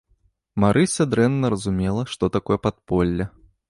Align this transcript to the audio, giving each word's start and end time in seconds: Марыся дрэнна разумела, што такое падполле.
Марыся 0.63 1.05
дрэнна 1.11 1.53
разумела, 1.57 2.09
што 2.15 2.35
такое 2.39 2.57
падполле. 2.69 3.25